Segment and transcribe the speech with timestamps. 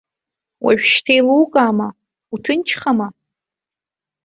[0.63, 1.87] Уажәшьҭа еилукаама,
[2.33, 3.07] уҭынчхама?!